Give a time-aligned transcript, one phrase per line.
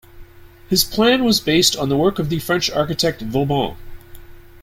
[0.67, 3.77] His plan was based on the work of the French architect Vauban.